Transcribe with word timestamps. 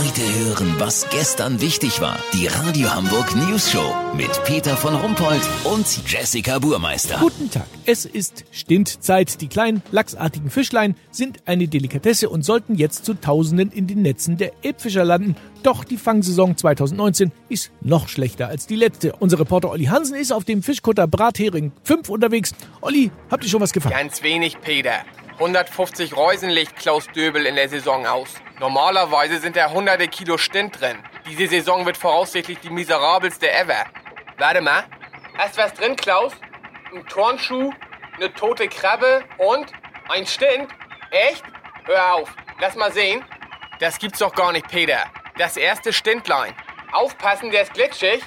Heute 0.00 0.22
hören, 0.22 0.76
was 0.78 1.06
gestern 1.10 1.60
wichtig 1.60 2.00
war. 2.00 2.18
Die 2.32 2.46
Radio 2.46 2.90
Hamburg 2.90 3.36
News 3.36 3.70
Show 3.70 3.94
mit 4.16 4.30
Peter 4.44 4.74
von 4.74 4.94
Rumpold 4.94 5.42
und 5.64 5.86
Jessica 6.10 6.58
Burmeister. 6.58 7.18
Guten 7.20 7.50
Tag. 7.50 7.66
Es 7.84 8.06
ist 8.06 8.46
Stintzeit. 8.50 9.42
Die 9.42 9.48
kleinen 9.48 9.82
lachsartigen 9.90 10.48
Fischlein 10.48 10.96
sind 11.10 11.46
eine 11.46 11.68
Delikatesse 11.68 12.30
und 12.30 12.46
sollten 12.46 12.76
jetzt 12.76 13.04
zu 13.04 13.12
Tausenden 13.12 13.70
in 13.72 13.86
den 13.88 14.00
Netzen 14.00 14.38
der 14.38 14.52
Elbfischer 14.62 15.04
landen. 15.04 15.36
Doch 15.62 15.84
die 15.84 15.98
Fangsaison 15.98 16.56
2019 16.56 17.30
ist 17.50 17.70
noch 17.82 18.08
schlechter 18.08 18.48
als 18.48 18.66
die 18.66 18.76
letzte. 18.76 19.12
Unser 19.16 19.38
Reporter 19.38 19.68
Olli 19.68 19.84
Hansen 19.84 20.16
ist 20.16 20.32
auf 20.32 20.46
dem 20.46 20.62
Fischkutter 20.62 21.08
Brathering 21.08 21.72
5 21.84 22.08
unterwegs. 22.08 22.54
Olli, 22.80 23.10
habt 23.30 23.44
ihr 23.44 23.50
schon 23.50 23.60
was 23.60 23.74
gefangen? 23.74 23.96
Ganz 23.96 24.22
wenig, 24.22 24.58
Peter. 24.62 25.04
150 25.40 26.14
Reusen 26.14 26.50
legt 26.50 26.76
Klaus 26.76 27.06
Döbel 27.06 27.46
in 27.46 27.54
der 27.54 27.66
Saison 27.66 28.06
aus. 28.06 28.34
Normalerweise 28.58 29.38
sind 29.38 29.56
da 29.56 29.70
hunderte 29.70 30.06
Kilo 30.06 30.36
Stint 30.36 30.78
drin. 30.78 31.02
Diese 31.26 31.46
Saison 31.46 31.86
wird 31.86 31.96
voraussichtlich 31.96 32.58
die 32.58 32.68
miserabelste 32.68 33.50
ever. 33.50 33.86
Warte 34.36 34.60
mal. 34.60 34.84
Hast 35.38 35.56
was 35.56 35.72
drin, 35.72 35.96
Klaus? 35.96 36.34
Ein 36.94 37.06
Turnschuh, 37.06 37.72
eine 38.16 38.30
tote 38.34 38.68
Krabbe 38.68 39.24
und 39.38 39.72
ein 40.10 40.26
Stint? 40.26 40.70
Echt? 41.10 41.42
Hör 41.84 42.16
auf. 42.16 42.36
Lass 42.60 42.76
mal 42.76 42.92
sehen. 42.92 43.24
Das 43.78 43.98
gibt's 43.98 44.18
doch 44.18 44.34
gar 44.34 44.52
nicht, 44.52 44.68
Peter. 44.68 45.06
Das 45.38 45.56
erste 45.56 45.94
Stintlein. 45.94 46.54
Aufpassen, 46.92 47.50
der 47.50 47.62
ist 47.62 47.72
glitschig. 47.72 48.22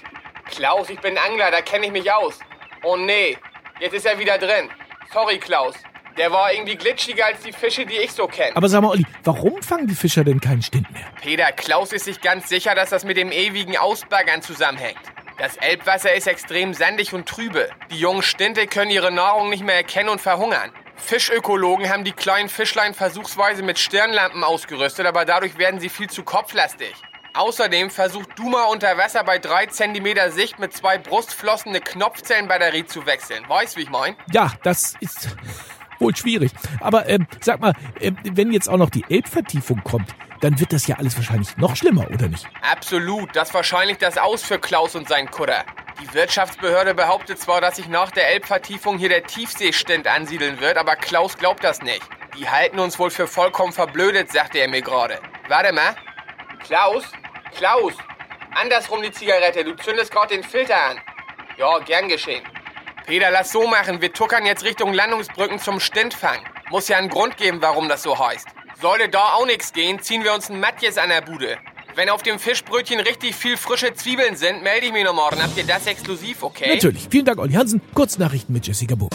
Klaus, 0.46 0.90
ich 0.90 1.00
bin 1.00 1.16
Angler, 1.20 1.52
da 1.52 1.62
kenne 1.62 1.86
ich 1.86 1.92
mich 1.92 2.12
aus. 2.12 2.40
Oh 2.82 2.98
nee, 2.98 3.38
jetzt 3.80 3.94
ist 3.94 4.08
er 4.08 4.18
wieder 4.18 4.40
drin. 4.40 4.72
Sorry, 5.14 5.38
Klaus. 5.38 5.76
Der 6.18 6.32
war 6.32 6.54
irgendwie 6.54 6.76
glitschiger 6.76 7.26
als 7.26 7.42
die 7.42 7.52
Fische, 7.52 7.86
die 7.86 7.96
ich 7.96 8.12
so 8.12 8.28
kenne. 8.28 8.56
Aber 8.56 8.70
sag 8.70 8.82
mal, 8.82 8.90
Olli, 8.90 9.06
warum 9.24 9.62
fangen 9.64 9.88
die 9.88 9.96
Fischer 9.96 10.24
denn 10.24 10.40
keinen 10.40 10.62
Stint 10.62 10.92
mehr? 10.92 11.06
Peter, 11.22 11.52
Klaus 11.52 11.92
ist 11.92 12.06
sich 12.06 12.22
ganz 12.22 12.50
sicher, 12.50 12.76
dass 12.76 12.92
das 12.92 13.04
mit 13.04 13.18
dem 13.18 13.32
ewigen 13.32 13.78
Ausbergern 13.78 14.42
zusammenhängt. 14.44 15.00
Das 15.40 15.58
Elbwasser 15.58 16.14
ist 16.14 16.28
extrem 16.28 16.76
sandig 16.76 17.14
und 17.14 17.28
trübe. 17.28 17.70
Die 17.90 17.98
jungen 17.98 18.22
Stinte 18.22 18.68
können 18.68 18.92
ihre 18.92 19.12
Nahrung 19.12 19.50
nicht 19.50 19.64
mehr 19.64 19.76
erkennen 19.76 20.10
und 20.10 20.22
verhungern. 20.22 20.72
Fischökologen 20.96 21.90
haben 21.90 22.04
die 22.04 22.12
kleinen 22.12 22.50
Fischlein 22.50 22.94
versuchsweise 22.94 23.64
mit 23.64 23.80
Stirnlampen 23.80 24.44
ausgerüstet, 24.44 25.08
aber 25.08 25.26
dadurch 25.26 25.58
werden 25.58 25.80
sie 25.80 25.90
viel 25.90 26.10
zu 26.10 26.24
kopflastig. 26.24 26.94
Außerdem 27.36 27.90
versucht 27.90 28.38
Duma 28.38 28.66
unter 28.66 28.96
Wasser 28.96 29.24
bei 29.24 29.40
3 29.40 29.66
cm 29.66 30.30
Sicht 30.30 30.60
mit 30.60 30.72
zwei 30.72 31.00
Brustflossen 31.00 31.70
eine 31.70 31.82
Knopfzellenbatterie 31.82 32.86
zu 32.86 33.08
wechseln. 33.08 33.44
Weißt, 33.50 33.76
wie 33.76 33.82
ich 33.82 33.90
mein? 33.90 34.16
Ja, 34.32 34.54
das 34.62 34.94
ist 35.00 35.36
wohl 36.00 36.16
schwierig. 36.16 36.52
Aber 36.80 37.08
ähm, 37.10 37.28
sag 37.42 37.60
mal, 37.60 37.74
äh, 38.00 38.12
wenn 38.24 38.52
jetzt 38.52 38.70
auch 38.70 38.78
noch 38.78 38.90
die 38.90 39.06
Elbvertiefung 39.10 39.84
kommt, 39.84 40.16
dann 40.42 40.60
wird 40.60 40.74
das 40.74 40.88
ja 40.88 40.98
alles 40.98 41.16
wahrscheinlich 41.16 41.56
noch 41.58 41.76
schlimmer, 41.76 42.06
oder 42.12 42.28
nicht? 42.28 42.46
Absolut. 42.70 43.34
Das 43.36 43.50
ist 43.50 43.54
wahrscheinlich 43.54 43.98
das 43.98 44.18
Aus 44.18 44.44
für 44.44 44.60
Klaus 44.60 44.96
und 44.96 45.08
seinen 45.08 45.32
Kutter. 45.32 45.64
Die 46.02 46.14
Wirtschaftsbehörde 46.14 46.94
behauptet 46.94 47.40
zwar, 47.40 47.62
dass 47.62 47.78
sich 47.78 47.88
nach 47.88 48.12
der 48.12 48.30
Elbvertiefung 48.30 48.98
hier 48.98 49.10
der 49.10 49.24
Tiefseestand 49.24 50.08
ansiedeln 50.08 50.60
wird, 50.60 50.78
aber 50.78 50.96
Klaus 50.96 51.38
glaubt 51.38 51.64
das 51.64 51.82
nicht. 51.82 52.02
Die 52.38 52.50
halten 52.50 52.80
uns 52.80 53.00
wohl 53.00 53.10
für 53.10 53.28
vollkommen 53.28 53.72
verblödet, 53.72 54.32
sagte 54.32 54.58
er 54.58 54.68
mir 54.68 54.82
gerade. 54.82 55.20
Warte 55.48 55.72
mal. 55.72 55.96
Klaus? 56.66 57.04
Klaus! 57.56 57.94
Andersrum 58.56 59.02
die 59.02 59.12
Zigarette. 59.12 59.64
Du 59.64 59.76
zündest 59.76 60.12
gerade 60.12 60.36
den 60.36 60.44
Filter 60.44 60.76
an. 60.76 60.98
Ja, 61.58 61.80
gern 61.80 62.08
geschehen. 62.08 62.44
Peter, 63.06 63.32
lass 63.32 63.52
so 63.52 63.68
machen. 63.68 64.02
Wir 64.02 64.14
tuckern 64.14 64.46
jetzt 64.46 64.64
Richtung 64.64 64.94
Landungsbrücken 64.94 65.60
zum 65.60 65.80
Stintfang. 65.80 66.40
Muss 66.72 66.88
ja 66.88 66.98
einen 66.98 67.10
Grund 67.10 67.36
geben, 67.36 67.62
warum 67.62 67.90
das 67.90 68.04
so 68.04 68.18
heißt. 68.18 68.48
Sollte 68.82 69.10
da 69.10 69.34
auch 69.34 69.46
nichts 69.46 69.74
gehen, 69.74 70.02
ziehen 70.02 70.24
wir 70.24 70.34
uns 70.34 70.50
ein 70.50 70.60
Matjes 70.60 70.98
an 70.98 71.10
der 71.10 71.22
Bude. 71.22 71.58
Wenn 71.96 72.10
auf 72.10 72.24
dem 72.24 72.40
Fischbrötchen 72.40 73.00
richtig 73.02 73.36
viel 73.36 73.58
frische 73.58 73.94
Zwiebeln 73.94 74.36
sind, 74.36 74.64
melde 74.64 74.88
ich 74.88 74.94
mich 74.94 75.04
noch 75.04 75.14
morgen. 75.14 75.44
Habt 75.44 75.58
ihr 75.58 75.66
das 75.66 75.86
exklusiv, 75.86 76.44
okay? 76.44 76.76
Natürlich. 76.76 77.08
Vielen 77.12 77.26
Dank, 77.26 77.40
Olli 77.40 77.54
Hansen. 77.54 77.82
Kurznachrichten 77.94 78.54
mit 78.54 78.66
Jessica 78.66 78.96
Burg. 78.96 79.12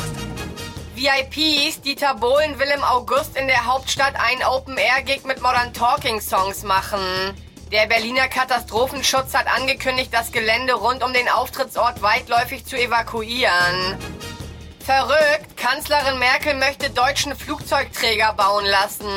VIPs, 0.94 1.80
Dieter 1.80 2.14
Bohlen 2.14 2.58
will 2.58 2.68
im 2.74 2.84
August 2.84 3.36
in 3.36 3.46
der 3.46 3.66
Hauptstadt 3.66 4.14
ein 4.16 4.44
Open-Air-Gig 4.46 5.24
mit 5.24 5.40
Modern 5.40 5.72
Talking 5.72 6.20
Songs 6.20 6.62
machen. 6.62 7.00
Der 7.72 7.86
Berliner 7.86 8.28
Katastrophenschutz 8.28 9.34
hat 9.34 9.46
angekündigt, 9.46 10.08
das 10.10 10.32
Gelände 10.32 10.72
rund 10.72 11.04
um 11.04 11.12
den 11.12 11.28
Auftrittsort 11.28 12.00
weitläufig 12.00 12.64
zu 12.64 12.76
evakuieren. 12.76 13.98
Verrückt, 14.82 15.54
Kanzlerin 15.58 16.18
Merkel 16.18 16.54
möchte 16.54 16.88
deutschen 16.88 17.36
Flugzeugträger 17.36 18.32
bauen 18.32 18.64
lassen. 18.64 19.10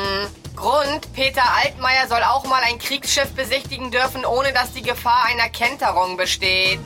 Grund, 0.54 1.10
Peter 1.14 1.44
Altmaier 1.64 2.08
soll 2.08 2.22
auch 2.22 2.44
mal 2.44 2.62
ein 2.62 2.78
Kriegsschiff 2.78 3.32
besichtigen 3.34 3.90
dürfen, 3.90 4.26
ohne 4.26 4.52
dass 4.52 4.74
die 4.74 4.82
Gefahr 4.82 5.24
einer 5.24 5.48
Kenterung 5.48 6.18
besteht. 6.18 6.80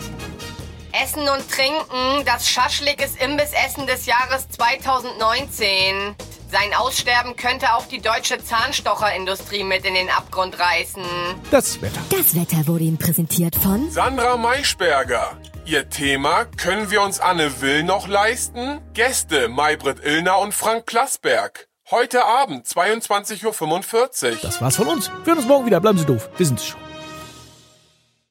Essen 0.92 1.28
und 1.28 1.50
Trinken, 1.50 2.24
das 2.24 2.48
Schaschlik 2.48 3.02
ist 3.02 3.20
Imbissessen 3.20 3.88
des 3.88 4.06
Jahres 4.06 4.48
2019. 4.50 6.14
Sein 6.58 6.72
Aussterben 6.72 7.36
könnte 7.36 7.74
auch 7.74 7.84
die 7.84 8.00
deutsche 8.00 8.42
Zahnstocherindustrie 8.42 9.62
mit 9.62 9.84
in 9.84 9.92
den 9.92 10.08
Abgrund 10.08 10.58
reißen. 10.58 11.02
Das 11.50 11.82
Wetter. 11.82 12.00
Das 12.08 12.34
Wetter 12.34 12.66
wurde 12.66 12.84
Ihnen 12.84 12.96
präsentiert 12.96 13.54
von 13.54 13.90
Sandra 13.90 14.38
Maischberger. 14.38 15.36
Ihr 15.66 15.90
Thema 15.90 16.46
können 16.46 16.90
wir 16.90 17.02
uns 17.02 17.20
Anne 17.20 17.60
Will 17.60 17.82
noch 17.82 18.08
leisten? 18.08 18.80
Gäste 18.94 19.50
Maybrit 19.50 20.02
Illner 20.02 20.38
und 20.38 20.54
Frank 20.54 20.86
Plasberg. 20.86 21.68
Heute 21.90 22.24
Abend 22.24 22.66
22.45 22.66 23.44
Uhr. 24.32 24.38
Das 24.40 24.62
war's 24.62 24.76
von 24.76 24.86
uns. 24.86 25.10
Wir 25.24 25.34
hören 25.34 25.38
uns 25.38 25.46
morgen 25.46 25.66
wieder. 25.66 25.78
Bleiben 25.80 25.98
Sie 25.98 26.06
doof. 26.06 26.30
Wir 26.38 26.46
sind's 26.46 26.64
schon. 26.64 26.85